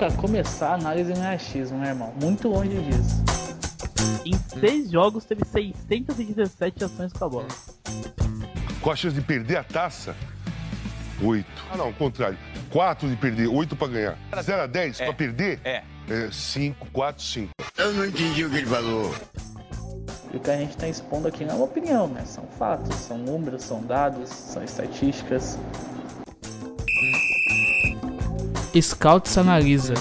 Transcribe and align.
Pra 0.00 0.10
começar, 0.12 0.70
a 0.70 0.74
análise 0.76 1.12
não 1.12 1.24
é 1.26 1.34
achismo, 1.34 1.76
né, 1.76 1.88
irmão? 1.88 2.10
Muito 2.18 2.48
longe 2.48 2.70
disso. 2.70 3.22
Em 4.24 4.32
seis 4.58 4.90
jogos, 4.90 5.26
teve 5.26 5.44
617 5.44 6.84
ações 6.84 7.12
com 7.12 7.22
a 7.22 7.28
bola. 7.28 7.48
Com 8.80 8.90
a 8.90 8.96
chance 8.96 9.14
de 9.14 9.20
perder 9.20 9.58
a 9.58 9.62
taça, 9.62 10.16
8. 11.22 11.46
Ah, 11.70 11.76
não, 11.76 11.90
o 11.90 11.92
contrário. 11.92 12.38
4 12.70 13.10
de 13.10 13.16
perder, 13.16 13.46
8 13.48 13.76
pra 13.76 13.88
ganhar. 13.88 14.18
0 14.40 14.62
a 14.62 14.66
10 14.66 15.00
É. 15.00 15.04
pra 15.04 15.12
perder? 15.12 15.60
É. 15.64 15.82
5, 16.32 16.86
4, 16.90 17.22
5. 17.22 17.50
Eu 17.76 17.92
não 17.92 18.06
entendi 18.06 18.42
o 18.46 18.48
que 18.48 18.56
ele 18.56 18.66
falou. 18.66 19.14
E 20.32 20.36
o 20.38 20.40
que 20.40 20.50
a 20.50 20.56
gente 20.56 20.70
está 20.70 20.88
expondo 20.88 21.28
aqui 21.28 21.44
não 21.44 21.52
é 21.52 21.56
uma 21.56 21.66
opinião, 21.66 22.08
né? 22.08 22.24
São 22.24 22.44
fatos, 22.58 22.94
são 22.96 23.18
números, 23.18 23.64
são 23.64 23.82
dados, 23.82 24.30
são 24.30 24.64
estatísticas. 24.64 25.58
Scouts 28.78 29.36
analisa. 29.38 29.94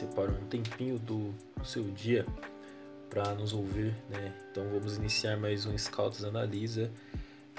Separou 0.00 0.34
um 0.34 0.46
tempinho 0.46 0.98
do, 0.98 1.34
seu 1.62 1.82
dia 1.90 2.26
para 3.10 3.34
nos 3.34 3.52
ouvir, 3.52 3.94
né? 4.08 4.32
Então 4.50 4.66
vamos 4.70 4.96
iniciar 4.96 5.36
mais 5.36 5.66
um 5.66 5.76
Scouts 5.76 6.24
Analisa. 6.24 6.90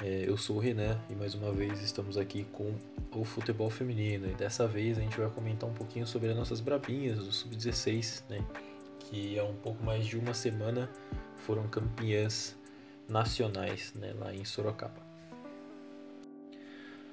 É, 0.02 0.24
eu 0.28 0.36
sou 0.38 0.56
o 0.56 0.60
Renan 0.60 1.00
e 1.08 1.14
mais 1.14 1.36
uma 1.36 1.52
vez 1.52 1.84
estamos 1.84 2.18
aqui 2.18 2.48
com 2.52 2.74
o 3.14 3.24
futebol 3.24 3.70
feminino. 3.70 4.28
E 4.28 4.34
dessa 4.34 4.68
vez 4.68 4.98
a 4.98 5.02
gente 5.02 5.20
vai 5.20 5.30
comentar 5.30 5.70
um 5.70 5.74
pouquinho 5.74 6.08
sobre 6.08 6.30
as 6.30 6.36
nossas 6.36 6.60
brabinhas 6.60 7.20
do 7.20 7.32
Sub-16, 7.32 8.24
né? 8.28 8.44
Que 9.02 9.38
há 9.38 9.44
um 9.44 9.56
pouco 9.58 9.84
mais 9.84 10.08
de 10.08 10.18
uma 10.18 10.34
semana 10.34 10.90
foram 11.46 11.68
campeãs 11.68 12.56
nacionais, 13.08 13.94
né? 13.94 14.16
Lá 14.20 14.34
em 14.34 14.44
Sorocaba. 14.44 15.12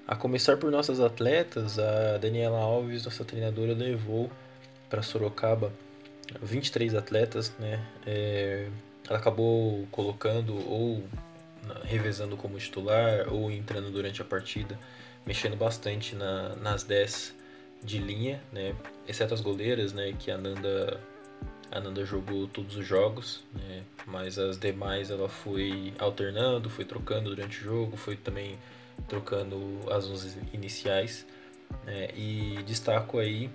A 0.06 0.16
começar 0.16 0.56
por 0.56 0.70
nossas 0.70 1.00
atletas, 1.00 1.78
a 1.78 2.16
Daniela 2.16 2.58
Alves, 2.58 3.04
nossa 3.04 3.26
treinadora, 3.26 3.74
levou 3.74 4.30
para 4.88 5.02
Sorocaba 5.02 5.72
23 6.42 6.94
atletas, 6.94 7.52
né? 7.58 7.84
É, 8.06 8.68
ela 9.08 9.18
acabou 9.18 9.86
colocando 9.90 10.54
ou 10.70 11.02
revezando 11.84 12.36
como 12.36 12.58
titular 12.58 13.32
ou 13.32 13.50
entrando 13.50 13.90
durante 13.90 14.22
a 14.22 14.24
partida, 14.24 14.78
mexendo 15.26 15.56
bastante 15.56 16.14
na- 16.14 16.56
nas 16.56 16.82
10 16.82 17.34
de 17.82 17.98
linha, 17.98 18.42
né? 18.52 18.74
Exceto 19.06 19.34
as 19.34 19.40
goleiras, 19.40 19.92
né? 19.92 20.14
Que 20.18 20.30
a 20.30 20.38
Nanda, 20.38 21.00
a 21.70 21.80
Nanda 21.80 22.04
jogou 22.04 22.46
todos 22.48 22.76
os 22.76 22.86
jogos, 22.86 23.44
né? 23.54 23.82
Mas 24.06 24.38
as 24.38 24.58
demais 24.58 25.10
ela 25.10 25.28
foi 25.28 25.92
alternando, 25.98 26.68
foi 26.70 26.84
trocando 26.84 27.30
durante 27.30 27.58
o 27.60 27.64
jogo, 27.64 27.96
foi 27.96 28.16
também 28.16 28.58
trocando 29.06 29.58
as 29.90 30.06
11 30.06 30.38
iniciais. 30.52 31.26
né? 31.84 32.08
e 32.16 32.62
destaco 32.66 33.18
aí, 33.18 33.50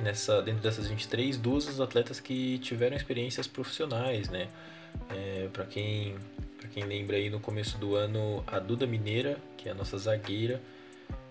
nessa, 0.00 0.42
dentro 0.42 0.62
dessas 0.62 0.88
23, 0.88 1.36
duas 1.36 1.66
das 1.66 1.80
atletas 1.80 2.20
que 2.20 2.58
tiveram 2.58 2.96
experiências 2.96 3.46
profissionais. 3.46 4.28
Né? 4.28 4.48
É, 5.10 5.48
Para 5.52 5.64
quem, 5.64 6.16
pra 6.58 6.68
quem 6.68 6.84
lembra 6.84 7.16
aí, 7.16 7.30
no 7.30 7.40
começo 7.40 7.78
do 7.78 7.94
ano, 7.96 8.44
a 8.46 8.58
Duda 8.58 8.86
Mineira, 8.86 9.38
que 9.56 9.68
é 9.68 9.72
a 9.72 9.74
nossa 9.74 9.96
zagueira, 9.98 10.60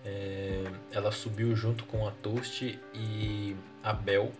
é, 0.04 0.64
ela 0.92 1.10
subiu 1.10 1.54
junto 1.56 1.84
com 1.84 2.06
a 2.06 2.10
Toast 2.10 2.78
e 2.94 3.56
a 3.82 3.92
Bel 3.92 4.32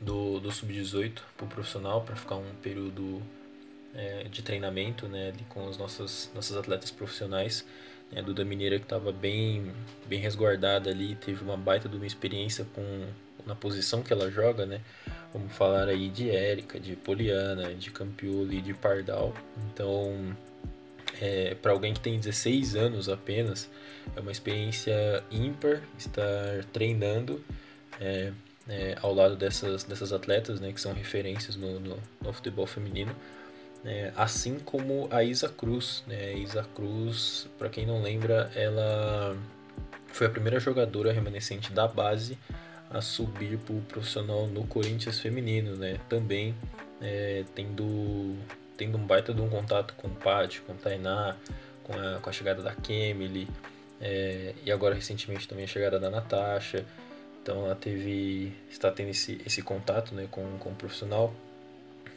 do, 0.00 0.38
do 0.40 0.52
Sub-18 0.52 1.20
para 1.36 1.46
o 1.46 1.48
profissional 1.48 2.02
para 2.02 2.14
ficar 2.14 2.36
um 2.36 2.54
período 2.62 3.22
é, 3.94 4.24
de 4.24 4.42
treinamento 4.42 5.08
né, 5.08 5.32
com 5.48 5.68
as 5.68 5.78
nossas, 5.78 6.30
nossas 6.34 6.56
atletas 6.56 6.90
profissionais. 6.90 7.64
né, 8.12 8.20
A 8.20 8.22
Duda 8.22 8.44
Mineira 8.44 8.78
que 8.78 8.84
estava 8.84 9.10
bem, 9.10 9.72
bem 10.06 10.20
resguardada 10.20 10.90
ali, 10.90 11.14
teve 11.16 11.42
uma 11.42 11.56
baita 11.56 11.88
de 11.88 11.96
uma 11.96 12.06
experiência 12.06 12.66
com, 12.74 13.06
na 13.46 13.54
posição 13.54 14.02
que 14.02 14.12
ela 14.12 14.30
joga, 14.30 14.66
né? 14.66 14.80
Vamos 15.32 15.52
falar 15.52 15.88
aí 15.88 16.08
de 16.08 16.30
Érica, 16.30 16.80
de 16.80 16.96
Poliana, 16.96 17.72
de 17.74 17.90
Campioli, 17.90 18.60
de 18.60 18.74
Pardal. 18.74 19.32
Então, 19.66 20.36
é, 21.20 21.54
para 21.54 21.72
alguém 21.72 21.94
que 21.94 22.00
tem 22.00 22.18
16 22.18 22.74
anos 22.74 23.08
apenas, 23.08 23.70
é 24.14 24.20
uma 24.20 24.32
experiência 24.32 25.22
ímpar 25.30 25.80
estar 25.98 26.64
treinando 26.72 27.42
é, 28.00 28.32
é, 28.68 28.96
ao 29.00 29.14
lado 29.14 29.36
dessas, 29.36 29.84
dessas 29.84 30.12
atletas, 30.12 30.60
né, 30.60 30.72
que 30.72 30.80
são 30.80 30.92
referências 30.92 31.56
no, 31.56 31.78
no, 31.78 31.98
no 32.20 32.32
futebol 32.32 32.66
feminino. 32.66 33.14
É, 33.84 34.12
assim 34.16 34.58
como 34.58 35.06
a 35.12 35.22
Isa 35.22 35.48
Cruz. 35.48 36.02
Né? 36.06 36.34
Isa 36.38 36.66
Cruz, 36.74 37.48
para 37.56 37.68
quem 37.68 37.86
não 37.86 38.02
lembra, 38.02 38.50
ela 38.54 39.36
foi 40.08 40.26
a 40.26 40.30
primeira 40.30 40.58
jogadora 40.58 41.12
remanescente 41.12 41.72
da 41.72 41.86
base 41.86 42.36
a 42.96 43.00
subir 43.00 43.58
para 43.58 43.74
o 43.74 43.80
profissional 43.82 44.46
no 44.46 44.66
Corinthians 44.66 45.20
feminino, 45.20 45.76
né? 45.76 45.98
Também 46.08 46.54
é, 47.00 47.44
tendo, 47.54 48.36
tendo 48.76 48.96
um 48.96 49.06
baita 49.06 49.34
de 49.34 49.40
um 49.40 49.48
contato 49.48 49.94
com 49.94 50.08
o 50.08 50.10
Paty, 50.10 50.60
com 50.62 50.72
o 50.72 50.76
Tainá, 50.76 51.36
com 51.84 51.92
a, 51.92 52.18
com 52.20 52.30
a 52.30 52.32
chegada 52.32 52.62
da 52.62 52.74
Kemily, 52.74 53.48
é, 54.00 54.54
e 54.64 54.72
agora 54.72 54.94
recentemente 54.94 55.46
também 55.46 55.64
a 55.64 55.68
chegada 55.68 56.00
da 56.00 56.10
Natasha. 56.10 56.84
Então 57.42 57.66
ela 57.66 57.76
teve, 57.76 58.52
está 58.70 58.90
tendo 58.90 59.10
esse, 59.10 59.40
esse 59.46 59.62
contato 59.62 60.14
né, 60.14 60.26
com, 60.30 60.58
com 60.58 60.70
o 60.70 60.74
profissional. 60.74 61.32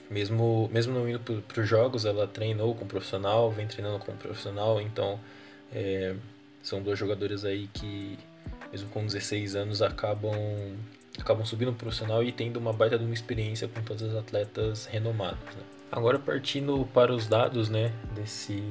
Mesmo, 0.09 0.67
mesmo 0.73 0.93
não 0.93 1.07
indo 1.07 1.19
para 1.19 1.61
os 1.61 1.69
jogos, 1.69 2.03
ela 2.03 2.25
treinou 2.25 2.73
com 2.73 2.83
o 2.83 2.87
profissional, 2.87 3.51
vem 3.51 3.67
treinando 3.67 3.99
com 3.99 4.11
o 4.11 4.15
profissional, 4.15 4.81
então 4.81 5.19
é, 5.71 6.15
são 6.63 6.81
dois 6.81 6.97
jogadores 6.97 7.45
aí 7.45 7.69
que, 7.71 8.17
mesmo 8.71 8.89
com 8.89 9.05
16 9.05 9.55
anos, 9.55 9.81
acabam, 9.81 10.33
acabam 11.17 11.45
subindo 11.45 11.71
pro 11.71 11.85
profissional 11.85 12.23
e 12.23 12.31
tendo 12.31 12.57
uma 12.57 12.73
baita 12.73 12.97
de 12.97 13.05
uma 13.05 13.13
experiência 13.13 13.67
com 13.67 13.81
todas 13.81 14.03
as 14.03 14.15
atletas 14.15 14.85
renomadas. 14.85 15.55
né. 15.55 15.63
Agora 15.91 16.19
partindo 16.19 16.87
para 16.93 17.11
os 17.11 17.27
dados 17.27 17.67
né, 17.67 17.91
desse, 18.13 18.61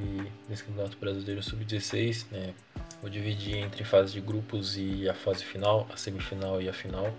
desse 0.49 0.63
Campeonato 0.63 0.97
Brasileiro 0.99 1.43
Sub-16, 1.43 2.27
né, 2.31 2.55
vou 3.01 3.11
dividir 3.11 3.57
entre 3.57 3.83
fase 3.83 4.13
de 4.13 4.21
grupos 4.21 4.77
e 4.77 5.09
a 5.09 5.15
fase 5.15 5.45
final, 5.45 5.89
a 5.93 5.97
semifinal 5.97 6.63
e 6.63 6.69
a 6.69 6.73
final. 6.73 7.13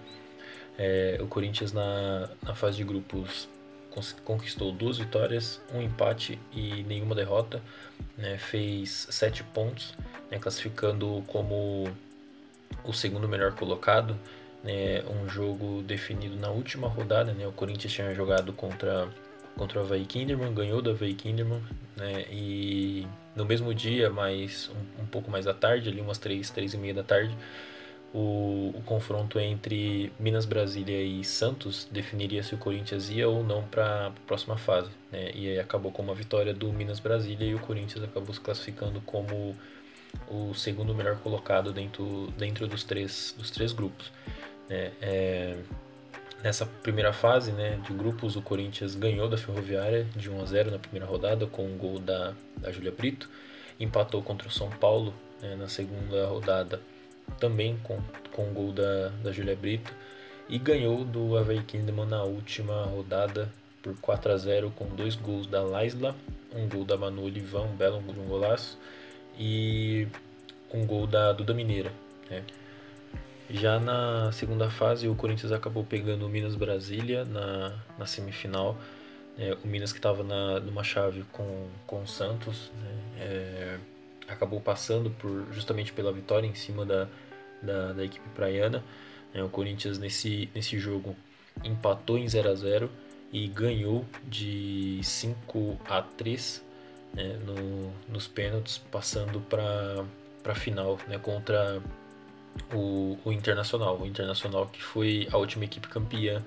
É, 0.77 1.17
o 1.21 1.27
Corinthians 1.27 1.73
na, 1.73 2.29
na 2.41 2.55
fase 2.55 2.77
de 2.77 2.85
grupos 2.85 3.49
conquistou 4.23 4.71
duas 4.71 4.97
vitórias, 4.97 5.59
um 5.73 5.81
empate 5.81 6.39
e 6.53 6.83
nenhuma 6.83 7.13
derrota, 7.13 7.61
né, 8.17 8.37
fez 8.37 9.07
sete 9.09 9.43
pontos, 9.43 9.97
né, 10.31 10.39
classificando 10.39 11.21
como 11.27 11.91
o 12.83 12.93
segundo 12.93 13.27
melhor 13.27 13.53
colocado. 13.53 14.17
Né, 14.63 15.01
um 15.09 15.29
jogo 15.29 15.81
definido 15.83 16.35
na 16.35 16.49
última 16.49 16.87
rodada. 16.87 17.33
Né, 17.33 17.47
o 17.47 17.51
Corinthians 17.51 17.93
tinha 17.93 18.13
jogado 18.13 18.51
contra, 18.51 19.07
contra 19.55 19.79
o 19.79 19.83
Havaí 19.83 20.05
Kinderman, 20.05 20.53
ganhou 20.53 20.81
do 20.81 20.91
Havaí 20.91 21.13
Kinderman. 21.13 21.61
Né, 21.95 22.25
e 22.31 23.07
no 23.35 23.45
mesmo 23.45 23.73
dia, 23.73 24.09
mas 24.09 24.69
um, 24.69 25.03
um 25.03 25.05
pouco 25.05 25.31
mais 25.31 25.47
à 25.47 25.53
tarde, 25.53 25.89
ali 25.89 26.01
umas 26.01 26.17
três, 26.17 26.49
três 26.49 26.73
e 26.73 26.77
meia 26.77 26.93
da 26.93 27.03
tarde, 27.03 27.35
o, 28.13 28.73
o 28.75 28.81
confronto 28.85 29.39
entre 29.39 30.11
Minas 30.19 30.45
Brasília 30.45 31.01
e 31.01 31.23
Santos 31.23 31.87
definiria 31.91 32.41
se 32.41 32.55
o 32.55 32.57
Corinthians 32.57 33.09
ia 33.09 33.29
ou 33.29 33.43
não 33.43 33.63
para 33.63 34.07
a 34.07 34.11
próxima 34.25 34.57
fase. 34.57 34.89
Né? 35.11 35.31
E 35.33 35.49
aí 35.49 35.59
acabou 35.59 35.91
com 35.91 36.01
uma 36.01 36.15
vitória 36.15 36.53
do 36.53 36.71
Minas 36.73 36.99
Brasília 36.99 37.47
e 37.47 37.55
o 37.55 37.59
Corinthians 37.59 38.03
acabou 38.03 38.33
se 38.33 38.41
classificando 38.41 38.99
como 39.01 39.55
o 40.27 40.53
segundo 40.53 40.93
melhor 40.93 41.17
colocado 41.17 41.71
dentro, 41.71 42.31
dentro 42.37 42.67
dos, 42.67 42.83
três, 42.83 43.33
dos 43.37 43.49
três 43.51 43.73
grupos. 43.73 44.11
né? 44.69 44.91
É, 45.01 45.57
nessa 46.43 46.65
primeira 46.65 47.11
fase 47.11 47.51
né, 47.51 47.79
de 47.85 47.93
grupos, 47.93 48.35
o 48.35 48.41
Corinthians 48.41 48.95
ganhou 48.95 49.27
da 49.27 49.37
Ferroviária 49.37 50.05
de 50.15 50.29
1 50.29 50.41
a 50.41 50.45
0 50.45 50.71
na 50.71 50.79
primeira 50.79 51.05
rodada 51.05 51.47
com 51.47 51.65
um 51.65 51.77
gol 51.77 51.99
da, 51.99 52.33
da 52.57 52.71
Júlia 52.71 52.91
Brito, 52.91 53.29
empatou 53.79 54.21
contra 54.21 54.47
o 54.47 54.51
São 54.51 54.69
Paulo 54.69 55.13
né, 55.41 55.55
na 55.55 55.67
segunda 55.67 56.27
rodada 56.27 56.81
também 57.39 57.77
com, 57.83 57.99
com 58.31 58.49
o 58.49 58.53
gol 58.53 58.71
da, 58.71 59.09
da 59.23 59.31
Júlia 59.31 59.55
Brito 59.55 59.93
e 60.47 60.57
ganhou 60.57 61.03
do 61.03 61.37
Havaí 61.37 61.61
Kinderman 61.61 62.07
na 62.07 62.23
última 62.23 62.83
rodada 62.85 63.51
por 63.83 63.95
4 64.01 64.31
a 64.31 64.37
0 64.37 64.71
com 64.75 64.85
dois 64.87 65.15
gols 65.15 65.47
da 65.47 65.61
Laisla, 65.61 66.15
um 66.53 66.67
gol 66.67 66.83
da 66.83 66.97
Manu 66.97 67.23
Olivão, 67.23 67.67
um 67.67 67.75
belo 67.75 67.97
um 67.97 68.27
golaço, 68.27 68.77
e 69.37 70.07
um 70.73 70.85
gol 70.85 71.07
da 71.07 71.31
Duda 71.33 71.53
Mineira. 71.53 71.91
Né? 72.29 72.43
Já 73.49 73.79
na 73.79 74.31
segunda 74.31 74.69
fase, 74.69 75.07
o 75.07 75.15
Corinthians 75.15 75.51
acabou 75.51 75.83
pegando 75.83 76.25
o 76.25 76.29
Minas 76.29 76.55
Brasília 76.55 77.25
na, 77.25 77.73
na 77.97 78.05
semifinal. 78.05 78.77
É, 79.37 79.57
o 79.63 79.67
Minas 79.67 79.91
que 79.91 79.99
estava 79.99 80.23
numa 80.59 80.83
chave 80.83 81.23
com, 81.31 81.67
com 81.87 82.03
o 82.03 82.07
Santos 82.07 82.71
né? 82.81 82.91
é, 83.19 83.77
acabou 84.27 84.61
passando 84.61 85.09
por 85.09 85.47
justamente 85.51 85.91
pela 85.93 86.11
vitória 86.11 86.45
em 86.45 86.53
cima 86.53 86.85
da, 86.85 87.07
da, 87.61 87.93
da 87.93 88.05
equipe 88.05 88.27
praiana. 88.29 88.83
É, 89.33 89.41
o 89.41 89.49
Corinthians 89.49 89.97
nesse, 89.97 90.49
nesse 90.53 90.77
jogo 90.77 91.15
empatou 91.63 92.17
em 92.17 92.27
0 92.27 92.49
a 92.49 92.55
0 92.55 92.89
e 93.31 93.47
ganhou 93.47 94.05
de 94.27 94.99
5 95.03 95.79
a 95.85 96.01
3 96.01 96.63
né, 97.13 97.39
no, 97.45 97.91
nos 98.07 98.27
pênaltis, 98.27 98.77
passando 98.77 99.39
para 99.41 100.05
a 100.45 100.55
final 100.55 100.97
né, 101.07 101.17
contra 101.17 101.81
o, 102.73 103.17
o 103.23 103.31
Internacional. 103.31 103.99
O 103.99 104.05
Internacional 104.05 104.67
que 104.67 104.81
foi 104.81 105.27
a 105.31 105.37
última 105.37 105.65
equipe 105.65 105.87
campeã 105.87 106.43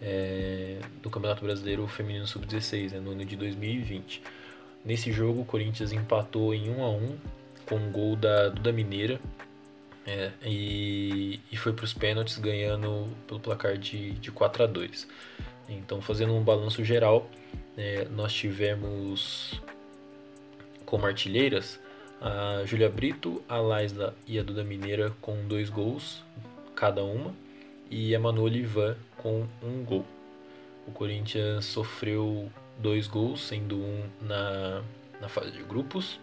é, 0.00 0.78
do 1.02 1.10
Campeonato 1.10 1.44
Brasileiro 1.44 1.86
Feminino 1.86 2.26
Sub-16 2.26 2.92
né, 2.92 3.00
no 3.00 3.12
ano 3.12 3.24
de 3.24 3.36
2020. 3.36 4.22
Nesse 4.84 5.10
jogo, 5.10 5.42
o 5.42 5.44
Corinthians 5.44 5.92
empatou 5.92 6.54
em 6.54 6.70
1 6.70 6.84
a 6.84 6.90
1 6.90 7.18
com 7.66 7.76
um 7.76 7.90
gol 7.90 8.14
da 8.14 8.48
Duda 8.48 8.72
Mineira 8.72 9.20
é, 10.06 10.30
e, 10.44 11.40
e 11.50 11.56
foi 11.56 11.72
para 11.72 11.84
os 11.84 11.92
pênaltis 11.92 12.38
ganhando 12.38 13.08
pelo 13.26 13.40
placar 13.40 13.76
de, 13.76 14.12
de 14.12 14.30
4 14.30 14.62
a 14.62 14.66
2 14.66 15.08
Então, 15.68 16.00
fazendo 16.00 16.32
um 16.32 16.42
balanço 16.42 16.84
geral, 16.84 17.28
é, 17.76 18.06
nós 18.10 18.32
tivemos 18.32 19.60
como 20.86 21.04
artilheiras 21.04 21.78
a 22.20 22.64
Júlia 22.64 22.88
Brito, 22.88 23.42
a 23.48 23.58
Laisla 23.58 24.14
e 24.26 24.38
a 24.38 24.42
Duda 24.42 24.64
Mineira 24.64 25.12
com 25.20 25.46
dois 25.46 25.68
gols 25.68 26.24
cada 26.74 27.04
uma 27.04 27.34
e 27.90 28.14
a 28.14 28.20
Manu 28.20 28.42
Olivan 28.42 28.96
com 29.16 29.46
um 29.62 29.84
gol. 29.84 30.04
O 30.86 30.92
Corinthians 30.92 31.64
sofreu 31.64 32.50
dois 32.78 33.06
gols, 33.06 33.46
sendo 33.46 33.76
um 33.76 34.08
na, 34.20 34.82
na 35.20 35.28
fase 35.28 35.50
de 35.50 35.62
grupos 35.62 36.20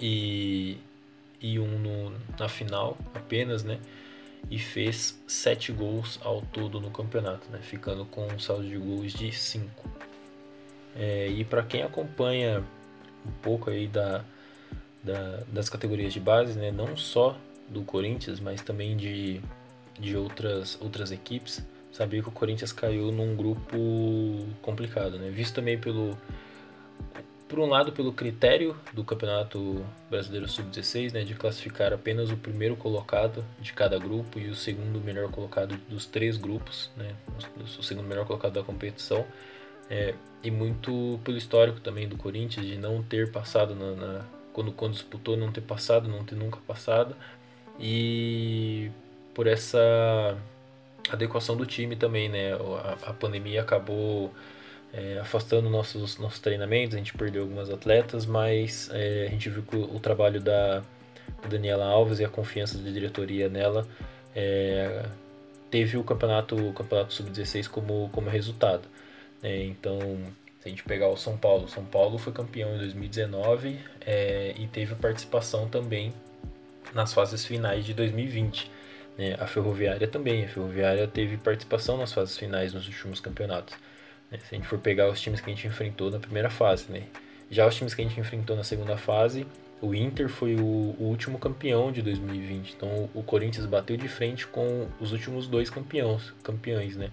e, 0.00 0.78
e 1.40 1.58
um 1.58 1.78
no, 1.78 2.12
na 2.38 2.48
final 2.48 2.96
apenas, 3.14 3.64
né? 3.64 3.78
E 4.48 4.58
fez 4.58 5.20
sete 5.26 5.72
gols 5.72 6.20
ao 6.22 6.40
todo 6.40 6.80
no 6.80 6.90
campeonato, 6.90 7.50
né? 7.50 7.58
Ficando 7.60 8.04
com 8.04 8.26
um 8.26 8.38
saldo 8.38 8.66
de 8.66 8.78
gols 8.78 9.12
de 9.12 9.32
cinco. 9.32 9.90
É, 10.94 11.28
e 11.28 11.44
para 11.44 11.62
quem 11.62 11.82
acompanha 11.82 12.64
um 13.26 13.32
pouco 13.42 13.70
aí 13.70 13.86
da, 13.86 14.24
da, 15.02 15.42
das 15.52 15.68
categorias 15.68 16.12
de 16.12 16.20
base, 16.20 16.58
né? 16.58 16.70
Não 16.70 16.96
só 16.96 17.36
do 17.68 17.82
Corinthians, 17.82 18.40
mas 18.40 18.60
também 18.62 18.96
de, 18.96 19.40
de 19.98 20.16
outras, 20.16 20.78
outras 20.80 21.10
equipes, 21.10 21.64
sabia 21.92 22.22
que 22.22 22.28
o 22.28 22.32
Corinthians 22.32 22.72
caiu 22.72 23.10
num 23.10 23.34
grupo 23.34 23.76
complicado, 24.62 25.18
né? 25.18 25.30
Visto 25.30 25.54
também 25.54 25.78
pelo 25.78 26.16
por 27.48 27.60
um 27.60 27.66
lado 27.66 27.92
pelo 27.92 28.12
critério 28.12 28.76
do 28.92 29.04
Campeonato 29.04 29.84
Brasileiro 30.10 30.48
Sub-16, 30.48 31.12
né, 31.12 31.22
de 31.22 31.34
classificar 31.34 31.92
apenas 31.92 32.30
o 32.30 32.36
primeiro 32.36 32.76
colocado 32.76 33.44
de 33.60 33.72
cada 33.72 33.98
grupo 33.98 34.38
e 34.38 34.48
o 34.48 34.54
segundo 34.54 35.00
melhor 35.00 35.30
colocado 35.30 35.76
dos 35.88 36.06
três 36.06 36.36
grupos, 36.36 36.90
né, 36.96 37.14
o 37.78 37.82
segundo 37.82 38.06
melhor 38.06 38.26
colocado 38.26 38.54
da 38.54 38.64
competição, 38.64 39.24
é, 39.90 40.14
e 40.42 40.50
muito 40.50 41.20
pelo 41.24 41.36
histórico 41.36 41.80
também 41.80 42.08
do 42.08 42.16
Corinthians 42.16 42.66
de 42.66 42.76
não 42.76 43.02
ter 43.02 43.30
passado 43.30 43.74
na, 43.74 43.92
na, 43.94 44.24
quando 44.52 44.72
quando 44.72 44.92
disputou 44.92 45.36
não 45.36 45.52
ter 45.52 45.60
passado, 45.60 46.08
não 46.08 46.24
ter 46.24 46.34
nunca 46.34 46.58
passado 46.66 47.14
e 47.78 48.90
por 49.34 49.46
essa 49.46 50.36
adequação 51.10 51.56
do 51.56 51.66
time 51.66 51.94
também, 51.94 52.28
né? 52.28 52.54
A, 52.54 53.10
a 53.10 53.12
pandemia 53.12 53.60
acabou 53.60 54.32
é, 54.92 55.18
afastando 55.18 55.68
nossos, 55.68 56.18
nossos 56.18 56.40
treinamentos, 56.40 56.94
a 56.94 56.98
gente 56.98 57.12
perdeu 57.14 57.42
algumas 57.42 57.70
atletas, 57.70 58.24
mas 58.24 58.90
é, 58.92 59.26
a 59.26 59.30
gente 59.30 59.50
viu 59.50 59.62
que 59.62 59.76
o, 59.76 60.00
trabalho 60.00 60.40
da, 60.40 60.82
Daniela 61.48 61.84
Alves 61.84 62.18
e 62.18 62.24
a 62.24 62.28
confiança 62.28 62.78
da 62.78 62.90
diretoria 62.90 63.48
nela 63.48 63.86
é, 64.34 65.04
teve 65.70 65.96
o 65.96 66.04
campeonato, 66.04 66.56
o 66.56 66.72
campeonato 66.72 67.12
sub-16 67.12 67.68
como, 67.68 68.08
como 68.10 68.28
resultado. 68.30 68.88
Né? 69.42 69.64
Então, 69.64 69.98
se 70.60 70.68
a 70.68 70.68
gente 70.68 70.82
pegar 70.82 71.08
o 71.08 71.16
São 71.16 71.36
Paulo, 71.36 71.68
São 71.68 71.84
Paulo 71.84 72.18
foi 72.18 72.32
campeão 72.32 72.74
em 72.74 72.78
2019 72.78 73.78
é, 74.00 74.54
e 74.56 74.66
teve 74.66 74.94
participação 74.94 75.68
também 75.68 76.12
nas 76.94 77.12
fases 77.12 77.44
finais 77.44 77.84
de 77.84 77.94
2020. 77.94 78.70
Né? 79.16 79.36
A 79.38 79.46
Ferroviária 79.46 80.06
também. 80.06 80.44
A 80.44 80.48
Ferroviária 80.48 81.06
teve 81.06 81.36
participação 81.36 81.96
nas 81.96 82.12
fases 82.12 82.36
finais 82.36 82.72
nos 82.72 82.86
últimos 82.86 83.20
campeonatos. 83.20 83.74
Né? 84.30 84.38
Se 84.38 84.54
a 84.54 84.58
gente 84.58 84.66
for 84.66 84.78
pegar 84.78 85.08
os 85.08 85.20
times 85.20 85.40
que 85.40 85.50
a 85.50 85.54
gente 85.54 85.66
enfrentou 85.66 86.10
na 86.10 86.18
primeira 86.18 86.50
fase. 86.50 86.90
Né? 86.90 87.04
Já 87.50 87.66
os 87.66 87.74
times 87.74 87.94
que 87.94 88.02
a 88.02 88.04
gente 88.04 88.18
enfrentou 88.18 88.56
na 88.56 88.64
segunda 88.64 88.96
fase, 88.96 89.46
o 89.80 89.94
Inter 89.94 90.28
foi 90.28 90.56
o, 90.56 90.96
o 90.98 91.04
último 91.04 91.38
campeão 91.38 91.92
de 91.92 92.02
2020. 92.02 92.74
Então 92.76 93.10
o 93.14 93.22
Corinthians 93.22 93.66
bateu 93.66 93.96
de 93.96 94.08
frente 94.08 94.46
com 94.46 94.88
os 95.00 95.12
últimos 95.12 95.46
dois 95.46 95.70
campeões, 95.70 96.32
campeões 96.42 96.96
né? 96.96 97.10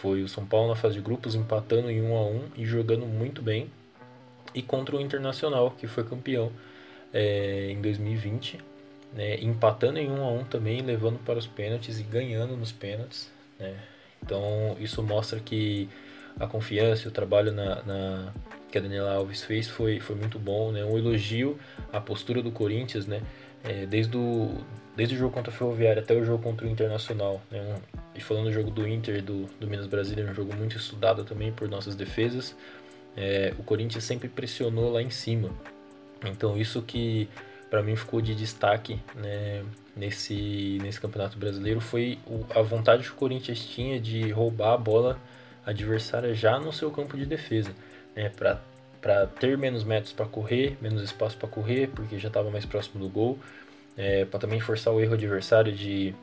Foi 0.00 0.22
o 0.22 0.28
São 0.28 0.44
Paulo 0.44 0.68
na 0.68 0.76
fase 0.76 0.94
de 0.94 1.00
grupos 1.00 1.34
empatando 1.34 1.90
em 1.90 2.02
1 2.02 2.16
a 2.16 2.26
1 2.26 2.42
e 2.56 2.64
jogando 2.64 3.06
muito 3.06 3.42
bem. 3.42 3.70
E 4.54 4.62
contra 4.62 4.96
o 4.96 5.00
Internacional, 5.00 5.72
que 5.72 5.86
foi 5.86 6.04
campeão 6.04 6.50
é, 7.12 7.70
em 7.70 7.80
2020 7.80 8.58
né, 9.12 9.40
empatando 9.40 9.98
em 9.98 10.10
1 10.10 10.22
a 10.22 10.30
1 10.30 10.44
também, 10.44 10.82
levando 10.82 11.18
para 11.24 11.38
os 11.38 11.46
pênaltis 11.46 11.98
e 11.98 12.02
ganhando 12.02 12.56
nos 12.56 12.72
pênaltis. 12.72 13.30
Né? 13.58 13.74
Então 14.22 14.76
isso 14.78 15.02
mostra 15.02 15.40
que 15.40 15.88
a 16.38 16.46
confiança 16.46 17.06
e 17.06 17.08
o 17.08 17.10
trabalho 17.10 17.52
na, 17.52 17.82
na, 17.82 18.32
que 18.70 18.78
a 18.78 18.80
Daniela 18.80 19.14
Alves 19.14 19.42
fez 19.42 19.68
foi, 19.68 20.00
foi 20.00 20.16
muito 20.16 20.38
bom. 20.38 20.70
Né? 20.72 20.84
Um 20.84 20.98
elogio 20.98 21.58
à 21.92 22.00
postura 22.00 22.42
do 22.42 22.50
Corinthians, 22.50 23.06
né? 23.06 23.22
É, 23.64 23.86
desde, 23.86 24.16
o, 24.16 24.56
desde 24.98 25.14
o 25.14 25.18
jogo 25.18 25.32
contra 25.32 25.52
a 25.52 25.56
Ferroviária 25.56 26.02
até 26.02 26.12
o 26.12 26.24
jogo 26.24 26.42
contra 26.42 26.66
o 26.66 26.68
Internacional. 26.68 27.40
Né? 27.52 27.60
Um, 27.60 27.98
e 28.16 28.20
falando 28.20 28.46
do 28.46 28.52
jogo 28.52 28.68
do 28.68 28.86
Inter 28.86 29.22
do, 29.22 29.44
do 29.60 29.68
Minas 29.68 29.86
Brasília, 29.86 30.24
é 30.24 30.28
um 30.28 30.34
jogo 30.34 30.52
muito 30.56 30.76
estudado 30.76 31.22
também 31.22 31.52
por 31.52 31.68
nossas 31.68 31.94
defesas. 31.94 32.56
É, 33.16 33.54
o 33.56 33.62
Corinthians 33.62 34.02
sempre 34.02 34.28
pressionou 34.28 34.90
lá 34.90 35.00
em 35.00 35.08
cima. 35.08 35.50
Então 36.24 36.58
isso 36.58 36.82
que 36.82 37.28
para 37.70 37.80
mim 37.80 37.94
ficou 37.94 38.20
de 38.20 38.34
destaque 38.34 39.00
né, 39.14 39.62
nesse, 39.94 40.80
nesse 40.82 41.00
campeonato 41.00 41.38
brasileiro 41.38 41.80
foi 41.80 42.18
o, 42.26 42.44
a 42.52 42.60
vontade 42.62 43.04
que 43.04 43.10
o 43.10 43.14
Corinthians 43.14 43.64
tinha 43.64 44.00
de 44.00 44.32
roubar 44.32 44.72
a 44.72 44.76
bola 44.76 45.16
adversária 45.64 46.34
já 46.34 46.58
no 46.58 46.72
seu 46.72 46.90
campo 46.90 47.16
de 47.16 47.24
defesa, 47.24 47.70
né, 48.16 48.30
para 48.30 49.26
ter 49.38 49.56
menos 49.56 49.84
metros 49.84 50.12
para 50.12 50.26
correr, 50.26 50.76
menos 50.80 51.04
espaço 51.04 51.36
para 51.36 51.48
correr, 51.48 51.88
porque 51.94 52.18
já 52.18 52.26
estava 52.26 52.50
mais 52.50 52.64
próximo 52.64 52.98
do 53.00 53.08
gol, 53.08 53.38
é, 53.98 54.24
para 54.24 54.38
também 54.38 54.60
forçar 54.60 54.94
o 54.94 55.00
erro 55.00 55.14
adversário 55.14 55.72
de, 55.72 56.14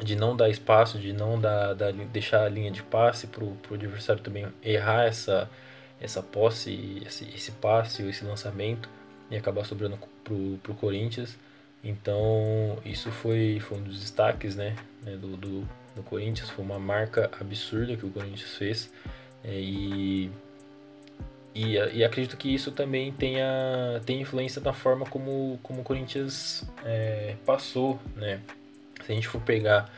de 0.00 0.14
não 0.14 0.36
dar 0.36 0.48
espaço, 0.48 0.96
de 0.96 1.12
não 1.12 1.40
dar, 1.40 1.74
dar 1.74 1.92
deixar 1.92 2.44
a 2.44 2.48
linha 2.48 2.70
de 2.70 2.84
passe 2.84 3.26
para 3.26 3.42
o 3.42 3.56
adversário 3.72 4.22
também 4.22 4.46
errar 4.62 5.06
essa, 5.06 5.50
essa 6.00 6.22
posse, 6.22 7.02
esse, 7.04 7.24
esse 7.34 7.50
passe 7.52 8.04
ou 8.04 8.08
esse 8.08 8.24
lançamento 8.24 8.88
e 9.28 9.36
acabar 9.36 9.64
sobrando 9.64 9.98
pro, 10.22 10.56
pro 10.62 10.74
Corinthians. 10.74 11.36
Então 11.82 12.78
isso 12.84 13.10
foi, 13.10 13.58
foi 13.60 13.78
um 13.78 13.82
dos 13.82 13.98
destaques 14.00 14.54
né, 14.54 14.76
né, 15.02 15.16
do, 15.16 15.36
do, 15.36 15.68
do 15.96 16.02
Corinthians, 16.04 16.48
foi 16.48 16.64
uma 16.64 16.78
marca 16.78 17.28
absurda 17.40 17.96
que 17.96 18.06
o 18.06 18.10
Corinthians 18.10 18.54
fez. 18.56 18.92
É, 19.42 19.58
e, 19.58 20.30
e, 21.54 21.74
e, 21.74 22.04
acredito 22.04 22.36
que 22.36 22.52
isso 22.54 22.70
também 22.70 23.12
tenha, 23.12 24.00
tenha 24.06 24.22
influência 24.22 24.62
na 24.62 24.72
forma 24.72 25.04
como, 25.06 25.58
como 25.62 25.80
o 25.80 25.84
Corinthians 25.84 26.64
é, 26.84 27.34
passou. 27.44 27.98
Né? 28.14 28.40
Se 29.04 29.10
a 29.10 29.14
gente 29.14 29.26
for 29.26 29.40
pegar 29.40 29.90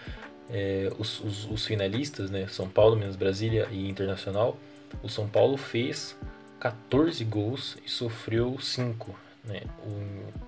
é, 0.51 0.91
os, 0.99 1.21
os, 1.21 1.51
os, 1.51 1.67
finalistas, 1.67 2.31
né, 2.31 2.47
São 2.49 2.69
Paulo, 2.69 2.97
Minas 2.97 3.17
Brasília 3.17 3.69
e 3.71 3.89
Internacional, 3.89 4.57
o 5.03 5.09
São 5.09 5.29
Paulo 5.29 5.59
fez 5.59 6.17
14 6.59 7.23
gols 7.25 7.77
e 7.85 7.91
sofreu 7.91 8.59
5. 8.59 9.15
Né? 9.45 9.63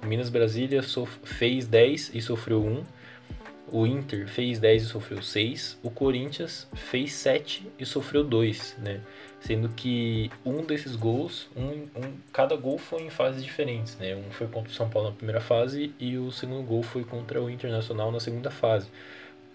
O 0.02 0.06
Minas 0.06 0.30
Brasília 0.30 0.82
fez 1.22 1.66
10 1.66 2.12
e 2.14 2.22
sofreu 2.22 2.64
1. 2.64 2.84
O 3.74 3.88
Inter 3.88 4.28
fez 4.28 4.60
10 4.60 4.84
e 4.84 4.86
sofreu 4.86 5.20
6. 5.20 5.80
O 5.82 5.90
Corinthians 5.90 6.68
fez 6.74 7.12
7 7.14 7.66
e 7.76 7.84
sofreu 7.84 8.22
2. 8.22 8.76
Né? 8.78 9.00
Sendo 9.40 9.68
que 9.68 10.30
um 10.44 10.64
desses 10.64 10.94
gols, 10.94 11.48
um, 11.56 11.88
um, 11.98 12.12
cada 12.32 12.54
gol 12.54 12.78
foi 12.78 13.02
em 13.02 13.10
fases 13.10 13.42
diferentes. 13.42 13.98
Né? 13.98 14.14
Um 14.14 14.30
foi 14.30 14.46
contra 14.46 14.70
o 14.70 14.72
São 14.72 14.88
Paulo 14.88 15.10
na 15.10 15.16
primeira 15.16 15.40
fase 15.40 15.92
e 15.98 16.16
o 16.16 16.30
segundo 16.30 16.64
gol 16.64 16.84
foi 16.84 17.02
contra 17.02 17.42
o 17.42 17.50
Internacional 17.50 18.12
na 18.12 18.20
segunda 18.20 18.48
fase. 18.48 18.86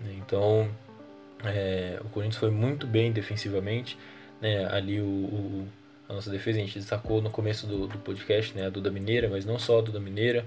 Né? 0.02 0.14
Então, 0.18 0.70
é, 1.46 1.98
o 2.04 2.10
Corinthians 2.10 2.42
foi 2.42 2.52
muito 2.52 2.86
bem 2.86 3.14
defensivamente. 3.14 3.98
Né? 4.42 4.66
Ali 4.66 5.00
o, 5.00 5.06
o 5.06 5.68
a 6.10 6.14
nossa 6.14 6.30
defesa. 6.30 6.58
A 6.58 6.62
gente 6.62 6.78
destacou 6.78 7.22
no 7.22 7.30
começo 7.30 7.66
do, 7.66 7.88
do 7.88 7.98
podcast 8.00 8.54
né, 8.54 8.66
a 8.66 8.70
Duda 8.70 8.92
Mineira, 8.92 9.30
mas 9.30 9.46
não 9.46 9.58
só 9.58 9.80
a 9.80 9.82
Duda 9.82 10.00
Mineira, 10.00 10.44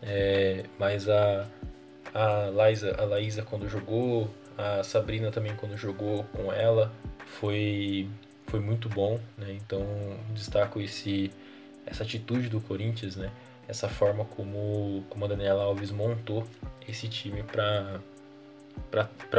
é, 0.00 0.64
mas 0.78 1.06
a, 1.06 1.46
a 2.14 2.50
Laísa, 2.50 2.96
a 2.98 3.04
Laísa 3.04 3.42
quando 3.42 3.68
jogou, 3.68 4.30
a 4.56 4.82
Sabrina 4.82 5.30
também 5.30 5.54
quando 5.56 5.76
jogou 5.76 6.24
com 6.24 6.52
ela, 6.52 6.92
foi, 7.26 8.08
foi 8.46 8.60
muito 8.60 8.88
bom, 8.88 9.18
né? 9.38 9.52
Então 9.52 9.84
destaco 10.34 10.80
esse, 10.80 11.30
essa 11.86 12.02
atitude 12.02 12.48
do 12.48 12.60
Corinthians, 12.60 13.16
né? 13.16 13.30
Essa 13.68 13.88
forma 13.88 14.24
como, 14.24 15.04
como 15.08 15.24
a 15.24 15.28
Daniela 15.28 15.62
Alves 15.62 15.92
montou 15.92 16.44
esse 16.88 17.08
time 17.08 17.44
para 17.44 18.00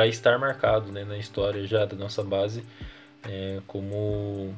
estar 0.08 0.40
marcado 0.40 0.92
né, 0.92 1.04
na 1.04 1.18
história 1.18 1.68
já 1.68 1.84
da 1.86 1.98
nossa 1.98 2.24
base 2.24 2.64
é, 3.24 3.60
como, 3.68 4.56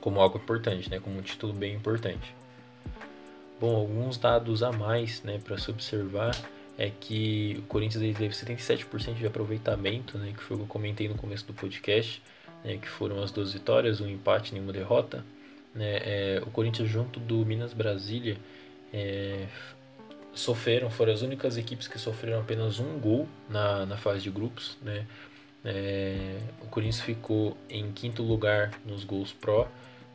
como 0.00 0.20
algo 0.20 0.38
importante, 0.38 0.88
né, 0.88 1.00
como 1.00 1.18
um 1.18 1.22
título 1.22 1.52
bem 1.52 1.74
importante. 1.74 2.34
Bom, 3.60 3.74
alguns 3.76 4.16
dados 4.16 4.62
a 4.62 4.72
mais 4.72 5.22
né, 5.22 5.40
para 5.42 5.58
se 5.58 5.70
observar 5.70 6.34
é 6.76 6.90
que 6.90 7.56
o 7.58 7.62
Corinthians 7.62 8.02
ele 8.02 8.14
teve 8.14 8.34
77% 8.34 9.14
de 9.14 9.26
aproveitamento, 9.26 10.18
né, 10.18 10.32
que 10.36 10.42
foi 10.42 10.56
o 10.56 10.60
que 10.60 10.64
eu 10.64 10.68
comentei 10.68 11.08
no 11.08 11.14
começo 11.14 11.46
do 11.46 11.52
podcast, 11.52 12.22
né, 12.64 12.76
que 12.78 12.88
foram 12.88 13.22
as 13.22 13.30
duas 13.30 13.52
vitórias, 13.52 14.00
um 14.00 14.08
empate 14.08 14.50
e 14.50 14.54
nenhuma 14.54 14.72
derrota. 14.72 15.24
Né, 15.74 15.98
é, 16.02 16.42
o 16.44 16.50
Corinthians 16.50 16.88
junto 16.88 17.20
do 17.20 17.44
Minas 17.46 17.72
Brasília 17.72 18.36
é, 18.92 19.46
sofreram, 20.32 20.90
foram 20.90 21.12
as 21.12 21.22
únicas 21.22 21.56
equipes 21.56 21.86
que 21.86 21.98
sofreram 21.98 22.40
apenas 22.40 22.80
um 22.80 22.98
gol 22.98 23.28
na, 23.48 23.86
na 23.86 23.96
fase 23.96 24.22
de 24.22 24.30
grupos. 24.30 24.76
Né, 24.82 25.06
é, 25.64 26.38
o 26.60 26.66
Corinthians 26.66 27.00
ficou 27.00 27.56
em 27.70 27.92
quinto 27.92 28.22
lugar 28.22 28.72
nos 28.84 29.04
gols 29.04 29.32
pró, 29.32 29.68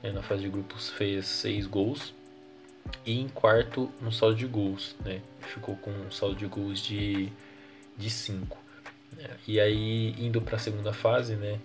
né, 0.03 0.11
na 0.11 0.21
fase 0.21 0.43
de 0.43 0.49
grupos 0.49 0.89
fez 0.89 1.25
seis 1.25 1.65
gols, 1.65 2.13
e 3.05 3.19
em 3.19 3.27
quarto 3.27 3.89
no 4.01 4.11
saldo 4.11 4.35
de 4.35 4.45
gols, 4.45 4.95
né? 5.03 5.21
Ficou 5.41 5.75
com 5.75 5.91
um 5.91 6.11
saldo 6.11 6.35
de 6.35 6.45
gols 6.45 6.79
de, 6.79 7.31
de 7.97 8.09
5. 8.09 8.57
E 9.47 9.59
aí, 9.59 10.15
indo 10.17 10.41
para 10.41 10.55
a 10.55 10.59
segunda 10.59 10.93
fase, 10.93 11.35
né? 11.35 11.59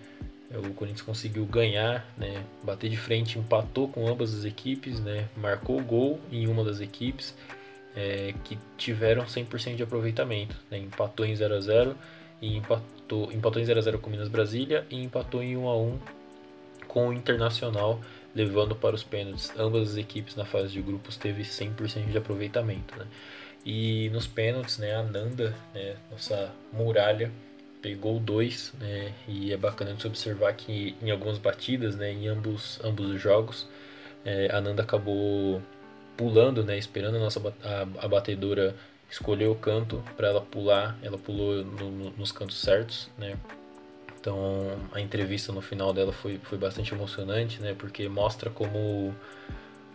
O 0.51 0.73
Corinthians 0.75 1.03
conseguiu 1.03 1.45
ganhar, 1.45 2.07
né? 2.17 2.45
Bater 2.63 2.89
de 2.89 2.97
frente, 2.97 3.39
empatou 3.39 3.89
com 3.89 4.07
ambas 4.09 4.35
as 4.35 4.45
equipes, 4.45 5.01
né? 5.01 5.29
Marcou 5.37 5.81
gol 5.81 6.21
em 6.31 6.47
uma 6.47 6.65
das 6.65 6.81
equipes 6.81 7.35
é, 7.95 8.35
que 8.45 8.59
tiveram 8.77 9.25
100% 9.25 9.77
de 9.77 9.83
aproveitamento, 9.83 10.57
né? 10.71 10.79
Empatou 10.79 11.27
em 11.27 11.35
0 11.35 11.55
a 11.55 11.61
0 11.61 11.97
e 12.41 12.57
empatou, 12.57 13.33
empatou 13.33 13.61
em 13.61 13.65
0 13.65 13.79
a 13.79 13.83
0 13.83 13.99
com 13.99 14.09
o 14.09 14.11
Minas 14.11 14.29
Brasília 14.29 14.87
e 14.91 15.03
empatou 15.03 15.43
em 15.43 15.57
1 15.57 15.69
a 15.69 15.77
1 15.77 15.99
com 16.87 17.09
o 17.09 17.13
Internacional 17.13 18.01
levando 18.35 18.75
para 18.75 18.95
os 18.95 19.05
pênaltis. 19.05 19.53
Ambas 19.57 19.93
as 19.93 19.97
equipes 19.97 20.35
na 20.37 20.45
fase 20.45 20.73
de 20.73 20.83
grupos 20.83 21.17
teve 21.17 21.43
100% 21.43 22.11
de 22.11 22.19
aproveitamento, 22.19 22.99
né? 22.99 23.07
E 23.65 24.11
nos 24.11 24.27
pênaltis, 24.27 24.79
né, 24.79 24.95
a 24.95 25.03
Nanda, 25.03 25.55
né, 25.75 25.97
nossa 26.11 26.53
muralha, 26.73 27.31
pegou 27.81 28.19
dois, 28.19 28.73
né? 28.81 29.13
E 29.29 29.53
é 29.53 29.57
bacana 29.57 29.95
de 29.95 30.03
se 30.03 30.07
observar 30.07 30.53
que 30.55 30.97
em 31.03 31.11
algumas 31.11 31.39
batidas, 31.39 31.97
né, 31.97 32.13
em 32.13 32.29
ambos, 32.29 32.79
ambos 32.85 33.11
os 33.11 33.21
jogos, 33.21 33.69
é, 34.25 34.49
a 34.53 34.61
Nanda 34.61 34.83
acabou 34.83 35.63
pulando, 36.17 36.65
né, 36.65 36.77
esperando 36.79 37.17
a 37.17 37.21
nossa 37.21 37.41
a, 37.63 38.05
a 38.05 38.09
batedora 38.09 38.75
escolher 39.11 39.49
o 39.49 39.55
canto 39.55 40.03
para 40.17 40.29
ela 40.29 40.41
pular. 40.41 40.99
Ela 41.03 41.19
pulou 41.19 41.65
no, 41.65 41.91
no, 41.91 42.11
nos 42.11 42.33
cantos 42.33 42.61
certos, 42.61 43.11
né? 43.19 43.37
Então 44.25 44.79
a 44.93 45.03
entrevista 45.03 45.53
no 45.53 45.61
final 45.61 45.93
dela 45.93 46.11
foi, 46.11 46.41
foi 46.43 46.57
bastante 46.57 46.95
emocionante, 46.95 47.61
né? 47.61 47.75
Porque 47.79 48.09
mostra 48.09 48.49
como, 48.49 49.15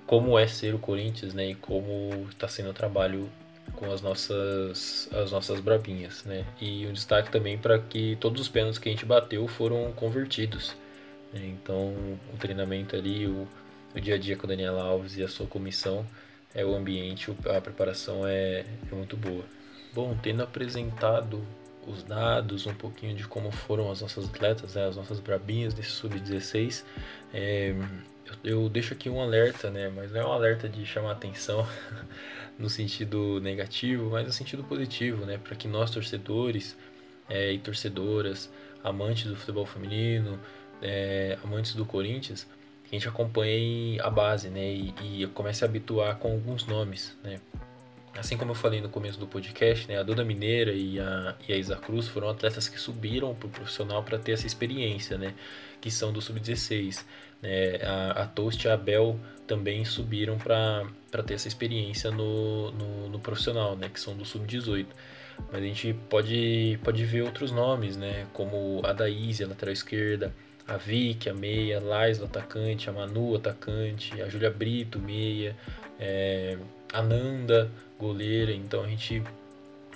como 0.05 0.38
é 0.38 0.45
ser 0.45 0.75
o 0.75 0.77
Corinthians, 0.77 1.33
né? 1.33 1.50
E 1.50 1.55
como 1.55 2.27
está 2.29 2.48
sendo 2.48 2.69
o 2.69 2.74
trabalho 2.74 3.27
com 3.75 3.91
as 3.91 4.03
nossas, 4.03 5.09
as 5.12 5.31
nossas 5.31 5.59
brabinhas, 5.59 6.25
né? 6.25 6.45
E 6.62 6.86
um 6.86 6.93
destaque 6.93 7.31
também 7.31 7.57
para 7.57 7.79
que 7.79 8.17
todos 8.17 8.39
os 8.39 8.48
pênaltis 8.48 8.77
que 8.77 8.88
a 8.88 8.91
gente 8.91 9.03
bateu 9.03 9.48
foram 9.48 9.91
convertidos. 9.93 10.75
Né? 11.33 11.48
Então 11.48 11.95
o 12.31 12.38
treinamento 12.38 12.95
ali, 12.95 13.25
o, 13.25 13.48
o 13.95 14.00
dia 14.00 14.13
a 14.13 14.17
dia 14.19 14.38
com 14.38 14.45
a 14.45 14.50
Daniela 14.50 14.83
Alves 14.83 15.17
e 15.17 15.24
a 15.24 15.27
sua 15.27 15.48
comissão, 15.48 16.05
é 16.53 16.63
o 16.63 16.75
ambiente, 16.75 17.33
a 17.48 17.59
preparação 17.59 18.27
é, 18.27 18.63
é 18.91 18.95
muito 18.95 19.17
boa. 19.17 19.43
Bom, 19.91 20.15
tendo 20.21 20.43
apresentado 20.43 21.43
os 21.89 22.03
dados, 22.03 22.67
um 22.67 22.74
pouquinho 22.74 23.15
de 23.15 23.27
como 23.27 23.51
foram 23.51 23.91
as 23.91 24.01
nossas 24.01 24.25
atletas, 24.25 24.75
né, 24.75 24.88
as 24.88 24.96
nossas 24.96 25.19
brabinhas 25.19 25.74
desse 25.74 25.89
sub-16. 25.89 26.84
É, 27.34 27.75
eu, 28.43 28.63
eu, 28.63 28.69
deixo 28.69 28.93
aqui 28.93 29.10
um 29.10 29.22
alerta, 29.22 29.69
né, 29.69 29.89
mas 29.89 30.12
não 30.12 30.22
é 30.22 30.25
um 30.25 30.31
alerta 30.31 30.69
de 30.69 30.86
chamar 30.86 31.12
atenção 31.12 31.67
no 32.58 32.69
sentido 32.69 33.39
negativo, 33.41 34.10
mas 34.12 34.25
no 34.25 34.34
sentido 34.34 34.63
positivo, 34.63 35.25
né, 35.25 35.38
para 35.38 35.55
que 35.55 35.67
nós 35.67 35.91
torcedores 35.91 36.77
é, 37.27 37.51
e 37.51 37.60
torcedoras, 37.60 38.51
amantes 38.84 39.25
do 39.25 39.36
futebol 39.36 39.65
feminino, 39.65 40.39
é, 40.81 41.38
amantes 41.43 41.75
do 41.75 41.86
Corinthians, 41.86 42.48
a 42.86 42.96
gente 42.96 43.08
acompanhe 43.08 44.00
a 44.00 44.10
base, 44.10 44.50
né, 44.50 44.74
e, 44.74 45.24
e 45.24 45.27
comece 45.27 45.63
a 45.63 45.67
habituar 45.67 46.17
com 46.17 46.31
alguns 46.31 46.65
nomes, 46.65 47.17
né. 47.24 47.39
Assim 48.17 48.35
como 48.35 48.51
eu 48.51 48.55
falei 48.55 48.81
no 48.81 48.89
começo 48.89 49.19
do 49.19 49.27
podcast, 49.27 49.87
né, 49.87 49.97
a 49.97 50.03
Duda 50.03 50.25
Mineira 50.25 50.73
e 50.73 50.99
a, 50.99 51.35
e 51.47 51.53
a 51.53 51.57
Isa 51.57 51.75
Cruz 51.75 52.07
foram 52.07 52.29
atletas 52.29 52.67
que 52.67 52.79
subiram 52.79 53.33
para 53.35 53.47
o 53.47 53.49
profissional 53.49 54.03
para 54.03 54.17
ter 54.17 54.33
essa 54.33 54.47
experiência, 54.47 55.17
né, 55.17 55.35
que 55.79 55.91
são 55.91 56.11
do 56.11 56.21
Sub-16. 56.21 57.05
Né, 57.41 57.77
a, 57.83 58.23
a 58.23 58.27
Toast 58.27 58.65
e 58.65 58.69
a 58.69 58.75
Bel 58.75 59.17
também 59.47 59.85
subiram 59.85 60.37
para 60.37 60.83
ter 61.25 61.35
essa 61.35 61.47
experiência 61.47 62.11
no, 62.11 62.71
no, 62.71 63.09
no, 63.09 63.19
profissional, 63.19 63.75
né, 63.75 63.89
que 63.89 63.99
são 63.99 64.15
do 64.15 64.25
Sub-18. 64.25 64.87
Mas 65.51 65.61
a 65.61 65.65
gente 65.65 65.93
pode, 66.09 66.79
pode 66.83 67.05
ver 67.05 67.21
outros 67.21 67.51
nomes, 67.51 67.95
né, 67.95 68.27
como 68.33 68.81
a 68.83 68.91
Daíse, 68.91 69.43
a 69.43 69.47
lateral 69.47 69.71
esquerda, 69.71 70.33
a 70.67 70.77
Vicky, 70.77 71.29
a 71.29 71.33
meia, 71.33 71.77
a 71.77 71.81
Lais, 71.81 72.19
o 72.19 72.25
atacante, 72.25 72.89
a 72.89 72.93
Manu, 72.93 73.35
atacante, 73.35 74.21
a 74.21 74.27
Júlia 74.27 74.51
Brito, 74.51 74.99
meia, 74.99 75.55
é, 75.99 76.57
a 76.93 77.01
Nanda, 77.01 77.72
goleira, 78.00 78.51
então 78.51 78.84
a 78.84 78.88
gente 78.88 79.24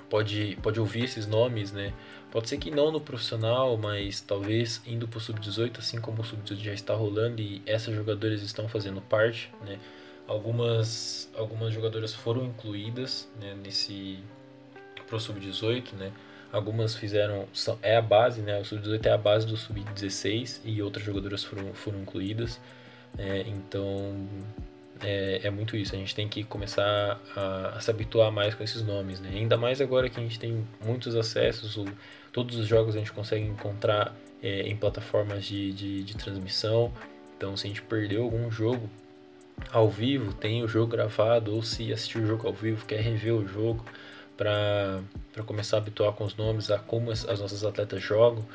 pode, 0.10 0.58
pode 0.62 0.80
ouvir 0.80 1.06
esses 1.06 1.26
nomes, 1.26 1.72
né? 1.72 1.94
Pode 2.32 2.50
ser 2.50 2.58
que 2.58 2.72
não 2.72 2.92
no 2.92 3.00
profissional, 3.00 3.78
mas 3.78 4.22
talvez 4.22 4.82
indo 4.86 5.08
para 5.08 5.18
o 5.18 5.22
sub-18, 5.22 5.80
assim 5.80 6.00
como 6.00 6.22
o 6.22 6.24
sub-18 6.24 6.58
já 6.58 6.74
está 6.74 6.94
rolando 6.94 7.42
e 7.42 7.62
essas 7.66 7.96
jogadoras 7.96 8.42
estão 8.42 8.68
fazendo 8.68 9.02
parte, 9.02 9.52
né? 9.66 9.80
Algumas, 10.28 11.30
algumas 11.36 11.74
jogadoras 11.74 12.14
foram 12.14 12.46
incluídas 12.46 13.30
né, 13.40 13.56
nesse 13.62 14.20
pro 15.08 15.20
sub-18, 15.20 15.94
né? 15.94 16.12
Algumas 16.52 16.96
fizeram 16.96 17.48
são, 17.54 17.78
é 17.82 17.98
a 17.98 18.02
base, 18.02 18.42
né? 18.42 18.60
O 18.60 18.66
sub-18 18.66 19.06
é 19.06 19.12
a 19.12 19.18
base 19.18 19.46
do 19.46 19.58
sub-16 19.58 20.62
e 20.64 20.82
outras 20.82 21.04
jogadoras 21.04 21.44
foram, 21.44 21.74
foram 21.74 22.00
incluídas. 22.02 22.60
É, 23.18 23.42
então 23.48 24.28
é, 25.02 25.42
é, 25.44 25.50
muito 25.50 25.76
isso. 25.76 25.96
A 25.96 25.98
gente 25.98 26.14
tem 26.16 26.28
que 26.28 26.44
começar 26.44 27.20
a, 27.36 27.74
a, 27.76 27.80
se 27.80 27.90
habituar 27.90 28.32
mais 28.32 28.54
com 28.56 28.64
esses 28.64 28.82
nomes, 28.82 29.20
né? 29.20 29.30
Ainda 29.34 29.58
mais 29.58 29.82
agora 29.82 30.10
que 30.10 30.20
a 30.20 30.24
gente 30.24 30.40
tem 30.40 30.66
muitos 30.84 31.16
acessos, 31.16 31.78
o, 31.78 31.86
todos 32.32 32.58
os 32.58 32.68
jogos 32.68 32.96
a 32.96 33.00
gente 33.00 33.12
consegue 33.12 33.46
encontrar 33.46 34.16
é, 34.42 34.62
em 34.62 34.76
plataformas 34.76 35.46
de, 35.46 35.74
de, 35.74 36.04
de, 36.04 36.16
transmissão. 36.16 36.92
Então, 37.38 37.58
se 37.58 37.68
a 37.68 37.70
gente 37.70 37.82
perdeu 37.82 38.24
algum 38.24 38.50
jogo 38.52 38.90
ao 39.72 39.90
vivo, 39.90 40.34
tem 40.34 40.64
o 40.64 40.68
jogo 40.68 40.92
gravado, 40.92 41.54
ou 41.54 41.62
se 41.62 41.92
assistiu 41.92 42.24
o 42.24 42.26
jogo 42.26 42.48
ao 42.48 42.54
vivo, 42.54 42.86
quer 42.86 43.02
rever 43.02 43.34
o 43.34 43.48
jogo 43.48 43.86
para 44.38 45.02
começar 45.46 45.78
a 45.78 45.80
habituar 45.80 46.14
com 46.14 46.24
os 46.24 46.36
nomes, 46.36 46.72
a 46.72 46.80
como 46.80 47.12
as, 47.12 47.28
as 47.28 47.40
nossas 47.40 47.64
atletas 47.64 48.02
jogam, 48.02 48.46